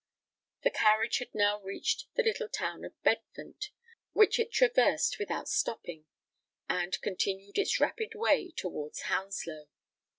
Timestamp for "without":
5.19-5.47